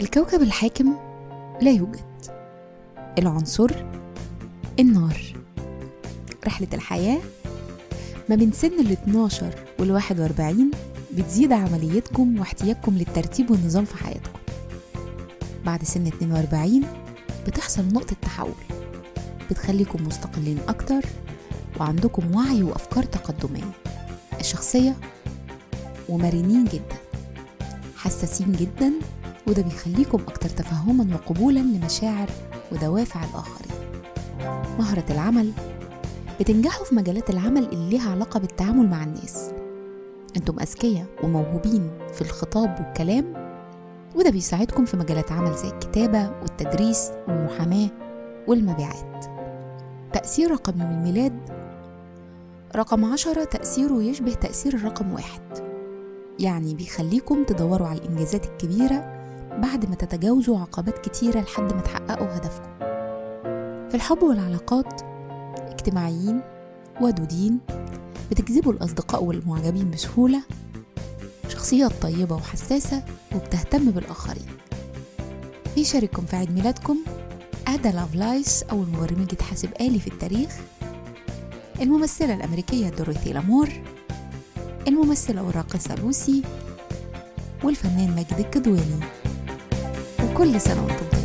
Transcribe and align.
الكوكب 0.00 0.42
الحاكم 0.42 0.96
لا 1.62 1.70
يوجد. 1.70 2.06
العنصر 3.18 3.70
النار. 4.80 5.20
رحلة 6.46 6.68
الحياة 6.74 7.18
ما 8.28 8.36
بين 8.36 8.52
سن 8.52 8.80
ال 8.80 8.92
12 8.92 9.54
وال 9.78 9.90
41 9.90 10.70
بتزيد 11.14 11.52
عمليتكم 11.52 12.38
واحتياجكم 12.38 12.94
للترتيب 12.94 13.50
والنظام 13.50 13.84
في 13.84 13.96
حياتكم. 13.96 14.38
بعد 15.64 15.84
سن 15.84 16.06
42 16.06 16.84
بتحصل 17.46 17.84
نقطة 17.92 18.16
تحول. 18.22 18.54
بتخليكم 19.50 20.06
مستقلين 20.06 20.58
أكتر 20.68 21.00
وعندكم 21.80 22.34
وعي 22.36 22.62
وأفكار 22.62 23.04
تقدمية. 23.04 23.70
الشخصية 24.40 24.96
ومرنين 26.08 26.64
جدا. 26.64 26.96
حساسين 27.96 28.52
جدا 28.52 28.92
وده 29.48 29.62
بيخليكم 29.62 30.22
أكتر 30.28 30.48
تفهما 30.48 31.14
وقبولا 31.14 31.60
لمشاعر 31.60 32.30
ودوافع 32.72 33.20
الآخرين. 33.24 33.76
مهرة 34.78 35.04
العمل. 35.10 35.52
بتنجحوا 36.40 36.84
في 36.84 36.94
مجالات 36.94 37.30
العمل 37.30 37.64
اللي 37.72 37.90
ليها 37.90 38.10
علاقة 38.10 38.40
بالتعامل 38.40 38.90
مع 38.90 39.04
الناس. 39.04 39.50
أنتم 40.36 40.60
أذكياء 40.60 41.06
وموهوبين 41.22 41.90
في 42.14 42.22
الخطاب 42.22 42.80
والكلام 42.80 43.56
وده 44.16 44.30
بيساعدكم 44.30 44.84
في 44.84 44.96
مجالات 44.96 45.32
عمل 45.32 45.54
زي 45.54 45.68
الكتابة 45.68 46.30
والتدريس 46.40 47.10
والمحاماة 47.28 47.88
والمبيعات. 48.48 49.26
تأثير 50.12 50.50
رقم 50.50 50.80
يوم 50.80 50.90
الميلاد. 50.90 51.38
رقم 52.76 53.04
عشرة 53.04 53.44
تأثيره 53.44 54.02
يشبه 54.02 54.34
تأثير 54.34 54.74
الرقم 54.74 55.12
واحد. 55.12 55.40
يعني 56.38 56.74
بيخليكم 56.74 57.44
تدوروا 57.44 57.86
على 57.86 57.98
الإنجازات 57.98 58.44
الكبيرة 58.46 59.15
بعد 59.58 59.88
ما 59.88 59.94
تتجاوزوا 59.94 60.58
عقبات 60.58 60.98
كتيرة 61.08 61.40
لحد 61.40 61.72
ما 61.72 61.80
تحققوا 61.80 62.36
هدفكم. 62.36 62.78
في 63.88 63.94
الحب 63.94 64.22
والعلاقات 64.22 65.02
اجتماعيين 65.56 66.40
ودودين 67.00 67.58
بتجذبوا 68.30 68.72
الأصدقاء 68.72 69.24
والمعجبين 69.24 69.90
بسهولة 69.90 70.42
شخصيات 71.48 71.92
طيبة 72.02 72.34
وحساسة 72.34 73.02
وبتهتم 73.34 73.90
بالآخرين. 73.90 74.46
بيشارككم 75.74 76.22
في 76.26 76.36
عيد 76.36 76.50
ميلادكم 76.50 76.96
أدا 77.68 77.90
لافلايس 77.90 78.62
أول 78.62 78.86
مبرمجة 78.86 79.42
حاسب 79.42 79.68
آلي 79.80 80.00
في 80.00 80.06
التاريخ. 80.06 80.56
الممثلة 81.80 82.34
الأمريكية 82.34 82.88
دوريثي 82.88 83.32
لامور 83.32 83.68
الممثلة 84.88 85.42
والراقصة 85.42 85.94
لوسي 85.94 86.42
والفنان 87.64 88.14
ماجد 88.14 88.38
الكدواني. 88.38 89.00
كل 90.38 90.60
سنة 90.60 90.84
وأنتم 90.84 91.15